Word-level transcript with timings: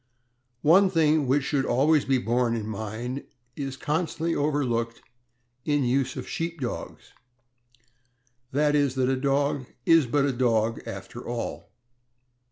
One 0.63 0.89
thing 0.89 1.27
which 1.27 1.43
should 1.43 1.63
always 1.63 2.05
be 2.05 2.17
borne 2.17 2.55
in 2.55 2.65
mind 2.65 3.23
is 3.55 3.77
constantly 3.77 4.33
overlooked 4.33 5.03
in 5.63 5.83
use 5.83 6.15
of 6.15 6.27
Sheep 6.27 6.59
Dogs, 6.59 7.13
i. 8.51 8.57
e., 8.71 8.87
that 8.87 9.09
a 9.09 9.15
dog 9.15 9.67
is 9.85 10.07
but 10.07 10.25
a 10.25 10.33
dog 10.33 10.81
after 10.87 11.23
all. 11.23 11.69